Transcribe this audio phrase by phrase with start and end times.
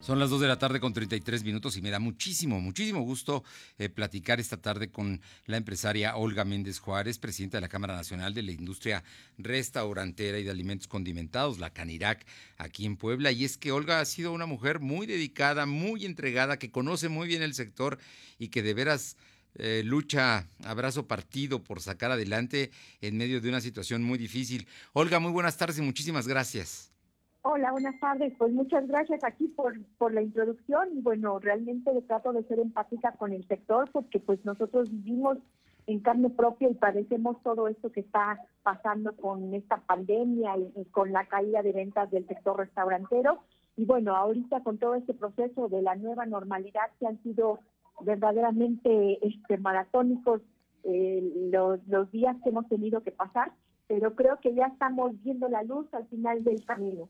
[0.00, 3.42] Son las 2 de la tarde con 33 minutos y me da muchísimo, muchísimo gusto
[3.78, 8.32] eh, platicar esta tarde con la empresaria Olga Méndez Juárez, presidenta de la Cámara Nacional
[8.32, 9.02] de la Industria
[9.38, 12.24] Restaurantera y de Alimentos Condimentados, la Canirac,
[12.58, 13.32] aquí en Puebla.
[13.32, 17.26] Y es que Olga ha sido una mujer muy dedicada, muy entregada, que conoce muy
[17.26, 17.98] bien el sector
[18.38, 19.16] y que de veras
[19.56, 22.70] eh, lucha, abrazo partido por sacar adelante
[23.00, 24.68] en medio de una situación muy difícil.
[24.92, 26.87] Olga, muy buenas tardes y muchísimas gracias.
[27.50, 28.34] Hola, buenas tardes.
[28.36, 33.12] Pues muchas gracias aquí por, por la introducción y bueno, realmente trato de ser empática
[33.12, 35.38] con el sector porque pues nosotros vivimos
[35.86, 41.10] en carne propia y padecemos todo esto que está pasando con esta pandemia y, con
[41.10, 43.38] la caída de ventas del sector restaurantero.
[43.78, 47.60] Y bueno, ahorita con todo este proceso de la nueva normalidad que han sido
[48.02, 50.42] verdaderamente este, maratónicos
[50.84, 53.52] eh, los, los días que hemos tenido que pasar,
[53.86, 57.08] pero creo que ya estamos viendo la luz al final del camino.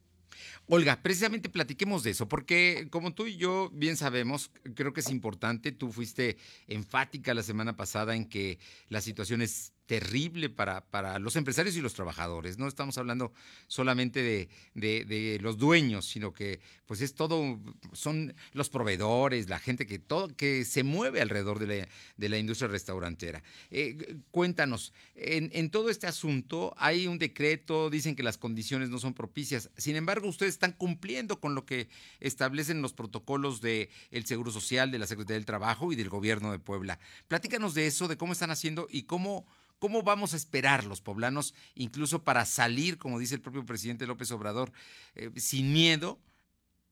[0.66, 5.10] Olga, precisamente platiquemos de eso, porque como tú y yo bien sabemos, creo que es
[5.10, 6.36] importante, tú fuiste
[6.66, 11.80] enfática la semana pasada en que la situación es terrible para, para los empresarios y
[11.80, 12.58] los trabajadores.
[12.58, 13.32] No estamos hablando
[13.68, 17.58] solamente de, de, los dueños, sino que pues es todo,
[17.94, 22.36] son los proveedores, la gente que todo, que se mueve alrededor de la, de la
[22.36, 23.42] industria restaurantera.
[23.70, 28.98] Eh, cuéntanos, en, en, todo este asunto hay un decreto, dicen que las condiciones no
[28.98, 29.70] son propicias.
[29.78, 31.88] Sin embargo, ustedes están cumpliendo con lo que
[32.20, 36.52] establecen los protocolos del el Seguro Social, de la Secretaría del Trabajo y del Gobierno
[36.52, 36.98] de Puebla.
[37.26, 39.46] Platícanos de eso, de cómo están haciendo y cómo
[39.78, 44.30] ¿Cómo vamos a esperar los poblanos, incluso para salir, como dice el propio presidente López
[44.32, 44.72] Obrador,
[45.14, 46.18] eh, sin miedo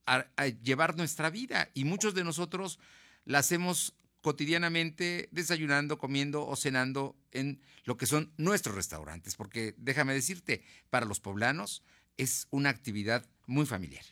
[0.07, 0.25] a,
[0.63, 1.69] llevar nuestra vida?
[1.75, 2.79] Y muchos de nosotros
[3.25, 10.15] la hacemos cotidianamente desayunando, comiendo o cenando en lo que son nuestros restaurantes, porque déjame
[10.15, 11.83] decirte, para los poblanos
[12.17, 14.05] es una actividad muy familiar.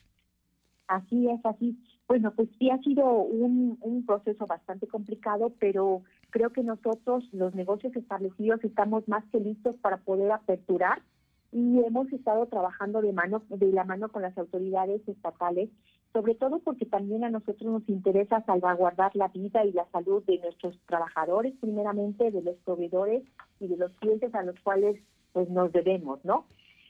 [0.87, 1.77] Así es, así.
[2.07, 6.03] Bueno, pues sí ha sido un, un proceso bastante complicado, pero
[6.35, 11.01] creo que nosotros, los negocios establecidos, estamos más que listos para poder aperturar
[11.53, 15.69] y hemos estado trabajando de mano de la mano con las autoridades estatales,
[16.11, 20.39] sobre todo porque también a nosotros nos interesa salvaguardar la vida y la salud de
[20.39, 23.23] nuestros trabajadores, primeramente de los proveedores
[23.61, 24.99] y de los clientes a los cuales
[25.31, 26.47] pues nos debemos, ¿no?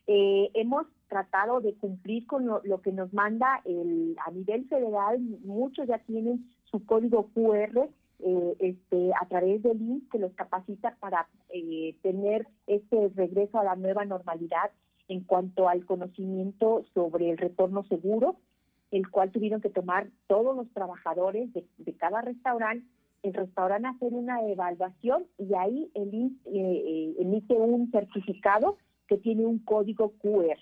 [0.08, 5.88] Eh, hemos tratado de cumplir con lo, que nos manda el, a nivel federal, muchos
[5.88, 7.88] ya tienen su código QR
[8.20, 13.64] eh, este, a través del INS que los capacita para eh, tener este regreso a
[13.64, 14.72] la nueva normalidad
[15.08, 18.38] en cuanto al conocimiento sobre el retorno seguro,
[18.92, 22.88] el cual tuvieron que tomar todos los trabajadores de, cada restaurante,
[23.24, 28.78] el restaurante hacer una evaluación y ahí el INS eh, emite un certificado
[29.08, 30.58] que tiene un código QR.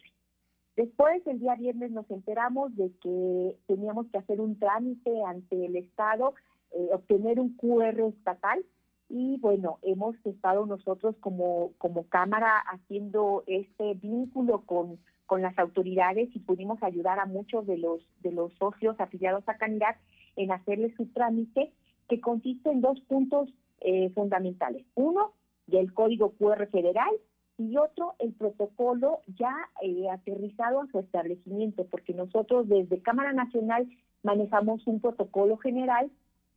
[0.75, 5.75] Después, el día viernes, nos enteramos de que teníamos que hacer un trámite ante el
[5.75, 6.33] Estado
[6.73, 8.65] eh, obtener un QR estatal
[9.09, 16.29] y bueno, hemos estado nosotros como, como Cámara haciendo este vínculo con, con las autoridades
[16.35, 19.97] y pudimos ayudar a muchos de los, de los socios afiliados a Canidad
[20.35, 21.71] en hacerle su trámite
[22.09, 23.49] que consiste en dos puntos
[23.81, 24.85] eh, fundamentales.
[24.95, 25.33] Uno,
[25.67, 27.11] del Código QR federal
[27.57, 33.87] y otro, el protocolo ya eh, aterrizado a su establecimiento, porque nosotros desde Cámara Nacional
[34.23, 36.11] manejamos un protocolo general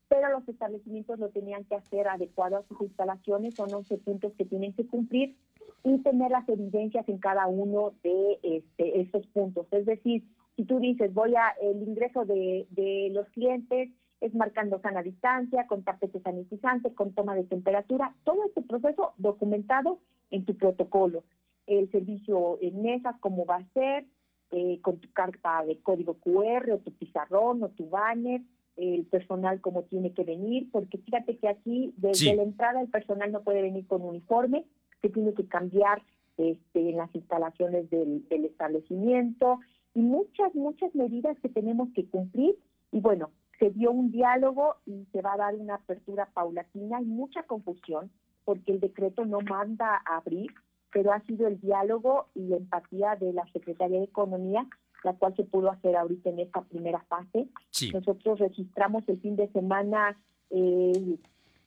[0.08, 4.44] pero los establecimientos lo tenían que hacer adecuado a sus instalaciones, son 11 puntos que
[4.44, 5.36] tienen que cumplir
[5.84, 9.66] y tener las evidencias en cada uno de este, esos puntos.
[9.70, 10.24] Es decir,
[10.56, 13.90] si tú dices, voy a el ingreso de, de los clientes
[14.20, 20.00] es marcando sana distancia, con tapete sanitizante, con toma de temperatura, todo este proceso documentado
[20.30, 21.24] en tu protocolo.
[21.66, 24.06] El servicio en mesas, cómo va a ser,
[24.52, 28.40] eh, con tu carta de código QR o tu pizarrón o tu banner,
[28.76, 33.32] el personal como tiene que venir, porque fíjate que aquí desde la entrada el personal
[33.32, 34.64] no puede venir con uniforme,
[35.00, 36.02] se tiene que cambiar
[36.36, 39.60] este, en las instalaciones del, establecimiento
[39.94, 42.56] y muchas, muchas medidas que tenemos que cumplir.
[42.92, 47.00] Y bueno, se dio un diálogo y se va a dar una apertura paulatina.
[47.00, 48.10] y mucha confusión
[48.44, 50.52] porque el decreto no manda a abrir,
[50.92, 54.66] pero ha sido el diálogo y empatía de la Secretaría de Economía
[55.06, 57.46] la cual se pudo hacer ahorita en esta primera fase.
[57.92, 60.18] Nosotros registramos el fin de semana
[60.50, 61.16] eh,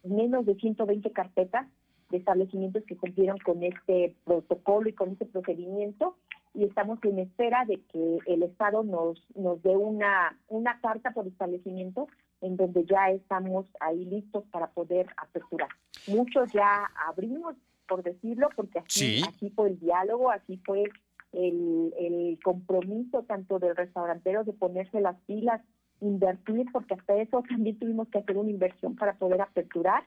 [0.04, 1.66] menos de 120 carpetas
[2.10, 6.18] de establecimientos que cumplieron con este protocolo y con este procedimiento
[6.54, 11.26] y estamos en espera de que el Estado nos, nos dé una, una carta por
[11.26, 12.08] establecimiento
[12.42, 15.70] en donde ya estamos ahí listos para poder aperturar.
[16.08, 17.56] Muchos ya abrimos,
[17.88, 20.84] por decirlo, porque así, así fue el diálogo, así fue
[21.32, 25.62] el, el compromiso tanto del restaurantero de ponerse las pilas
[26.02, 30.04] invertir, porque hasta eso también tuvimos que hacer una inversión para poder aperturar.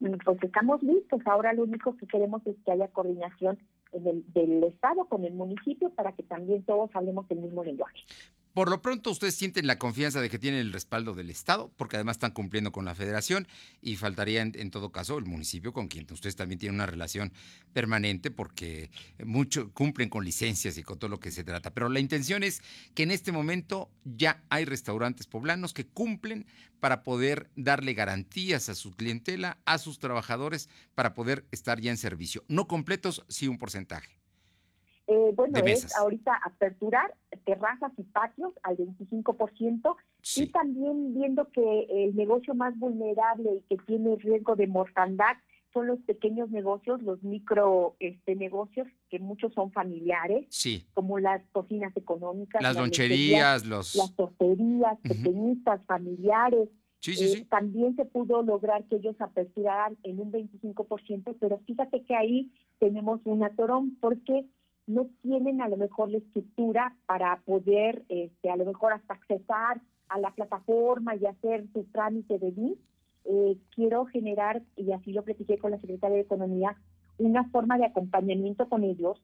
[0.00, 1.20] Y pues estamos listos.
[1.24, 3.58] Ahora lo único que queremos es que haya coordinación
[3.92, 8.00] en el, del Estado con el municipio para que también todos hablemos el mismo lenguaje.
[8.54, 11.96] Por lo pronto, ustedes sienten la confianza de que tienen el respaldo del Estado, porque
[11.96, 13.48] además están cumpliendo con la federación
[13.82, 17.32] y faltaría en, todo caso el municipio con quien ustedes también tienen una relación
[17.72, 18.92] permanente porque
[19.24, 21.74] mucho cumplen con licencias y con todo lo que se trata.
[21.74, 22.62] Pero la intención es
[22.94, 26.46] que en este momento ya hay restaurantes poblanos que cumplen
[26.78, 31.96] para poder darle garantías a su clientela, a sus trabajadores, para poder estar ya en
[31.96, 32.44] servicio.
[32.46, 34.23] No completos, sí un porcentaje.
[35.06, 37.14] Eh, bueno, es ahorita aperturar
[37.44, 39.96] terrazas y patios al 25%
[40.36, 45.36] y también viendo que el negocio más vulnerable y que tiene riesgo de mortandad
[45.74, 50.46] son los pequeños negocios, los micro este, negocios, que muchos son familiares,
[50.94, 53.94] como las cocinas económicas, las loncherías, los...
[53.96, 56.68] las torterías pequeñitas, familiares.
[57.06, 62.50] Eh, también se pudo lograr que ellos aperturaran en un 25%, pero fíjate que ahí
[62.78, 64.46] tenemos un atorón porque
[64.86, 69.80] no tienen a lo mejor la estructura para poder, este, a lo mejor hasta accesar
[70.08, 72.74] a la plataforma y hacer su trámite de BIM,
[73.24, 76.76] eh, quiero generar, y así lo platiqué con la Secretaría de Economía,
[77.18, 79.22] una forma de acompañamiento con ellos,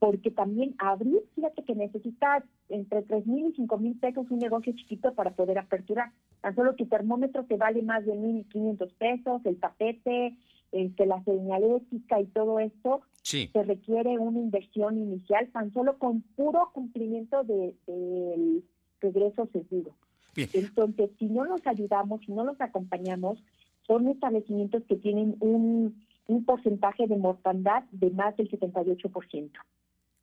[0.00, 4.72] porque también abrir, fíjate que necesita entre tres mil y cinco mil pesos un negocio
[4.74, 6.10] chiquito para poder aperturar.
[6.40, 10.36] Tan solo tu termómetro te vale más de mil quinientos pesos, el tapete,
[10.72, 16.70] este, la señalética y todo esto, se requiere una inversión inicial tan solo con puro
[16.72, 18.62] cumplimiento del de,
[19.00, 19.94] regreso seguro.
[20.36, 23.38] Entonces, si no los ayudamos, si no los acompañamos,
[23.86, 29.50] son establecimientos que tienen un, un porcentaje de mortandad de más del 78%.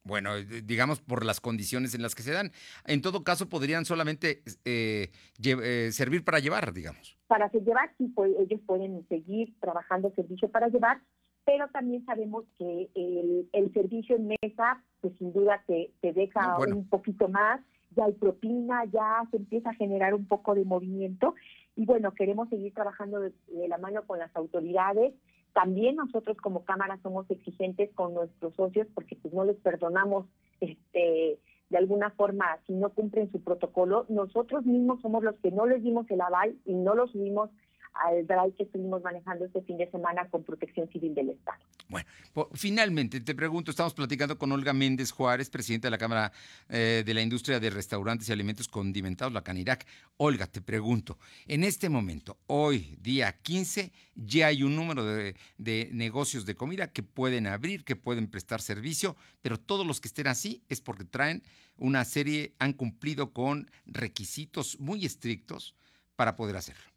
[0.04, 2.52] Bueno, digamos por las condiciones en las que se dan.
[2.86, 5.12] En todo caso, podrían solamente eh,
[5.44, 7.18] eh, servir para llevar, digamos.
[7.28, 11.02] Para llevar, sí, pues, ellos pueden seguir trabajando servicio para llevar,
[11.46, 16.88] pero también sabemos que el, servicio en mesa, pues sin duda te, te deja un
[16.88, 17.62] poquito más,
[17.96, 21.36] ya hay propina, ya se empieza a generar un poco de movimiento.
[21.76, 25.14] Y bueno, queremos seguir trabajando de la mano con las autoridades.
[25.54, 30.28] También nosotros como Cámara somos exigentes con nuestros socios porque pues no les perdonamos
[30.60, 31.40] este
[31.70, 34.06] de alguna forma si no cumplen su protocolo.
[34.10, 37.50] Nosotros mismos somos los que no les dimos el aval y no los subimos
[37.94, 41.58] al drive que estuvimos manejando este fin de semana con Protección Civil del Estado.
[41.88, 42.08] Bueno,
[42.54, 46.32] finalmente te pregunto, estamos platicando con Olga Méndez Juárez, presidenta de la Cámara
[46.70, 49.86] eh, de la Industria de Restaurantes y Alimentos Condimentados, la Canirac.
[50.18, 51.18] Olga, te pregunto,
[51.48, 56.92] en este momento, hoy, día 15, ya hay un número de, de negocios de comida
[56.92, 61.04] que pueden abrir, que pueden prestar servicio, pero todos los que estén así es porque
[61.04, 61.44] traen
[61.78, 65.76] una serie, han cumplido con requisitos muy estrictos
[66.16, 66.91] para poder hacerlo.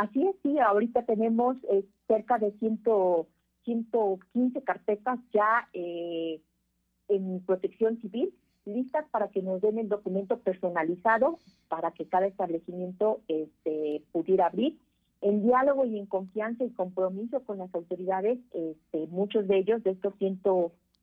[0.00, 2.80] Así es, sí, ahorita tenemos eh, cerca de 100,
[3.64, 6.40] 115 carpetas ya eh,
[7.08, 8.32] en protección civil
[8.64, 11.38] listas para que nos den el documento personalizado
[11.68, 14.78] para que cada establecimiento este, pudiera abrir.
[15.20, 19.90] En diálogo y en confianza y compromiso con las autoridades, este, muchos de ellos, de
[19.90, 20.40] estos 100,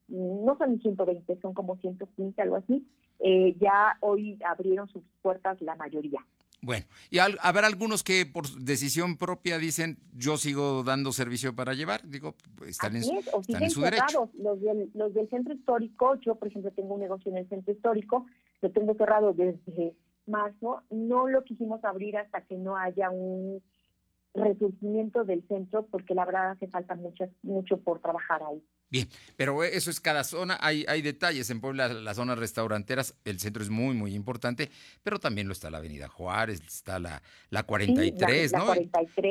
[0.08, 2.84] no son 120, son como 115, algo así,
[3.20, 6.26] eh, ya hoy abrieron sus puertas la mayoría.
[6.62, 12.02] Bueno, y habrá algunos que por decisión propia dicen, yo sigo dando servicio para llevar,
[12.08, 14.30] digo, pues, están, en, su derecho.
[14.34, 17.74] Los del, los del centro histórico, yo por ejemplo tengo un negocio en el centro
[17.74, 18.26] histórico,
[18.62, 19.96] lo tengo cerrado desde
[20.26, 23.62] marzo, no lo quisimos abrir hasta que no haya un
[24.38, 28.64] resurgimiento del centro, porque la verdad hace falta mucho, mucho por trabajar ahí.
[28.90, 31.50] Bien, pero eso es cada zona, hay, hay detalles.
[31.50, 34.70] En Puebla, las zonas restauranteras, el centro es muy, muy importante,
[35.04, 38.66] pero también lo está la Avenida Juárez, está la, la 43, ¿no?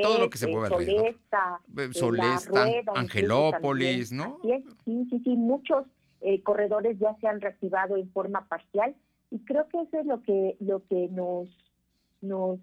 [0.03, 1.61] Todo lo que se puede Solesta,
[1.93, 4.41] Solesta Angelópolis, ¿no?
[4.43, 5.87] Sí, sí, sí, muchos
[6.21, 8.95] eh, corredores ya se han reactivado en forma parcial
[9.31, 11.49] y creo que eso es lo que, lo que nos,
[12.21, 12.59] nos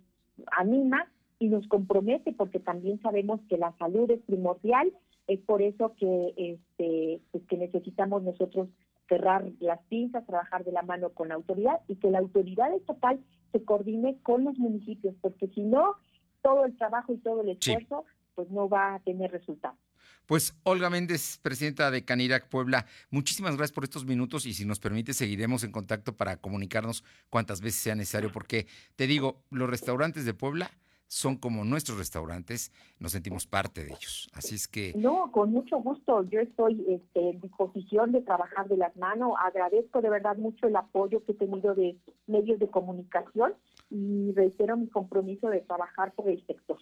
[0.52, 1.12] anima
[1.44, 4.94] y nos compromete porque también sabemos que la salud es primordial
[5.28, 8.70] es por eso que, este, pues que necesitamos nosotros
[9.08, 13.20] cerrar las pinzas, trabajar de la mano con la autoridad y que la autoridad estatal
[13.52, 15.96] se coordine con los municipios, porque si no,
[16.42, 19.78] todo el trabajo y todo el esfuerzo pues no va a tener resultados.
[20.26, 24.80] Pues Olga Méndez, presidenta de Canirac Puebla, muchísimas gracias por estos minutos y si nos
[24.80, 30.26] permite seguiremos en contacto para comunicarnos cuantas veces sea necesario, porque te digo, los restaurantes
[30.26, 30.72] de Puebla
[31.14, 34.32] son como nuestros restaurantes, nos sentimos parte de ellos.
[34.34, 34.94] Así es que...
[34.96, 36.24] No, con mucho gusto.
[36.24, 39.34] Yo estoy este, en disposición de trabajar de las manos.
[39.40, 43.54] Agradezco de verdad mucho el apoyo que he tenido de medios de comunicación
[43.92, 46.80] y reitero mi compromiso de trabajar por el sector.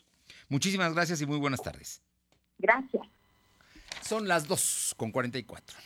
[0.47, 2.01] Muchísimas gracias y muy buenas tardes.
[2.57, 3.05] Gracias.
[4.01, 5.77] Son las 2 con 44.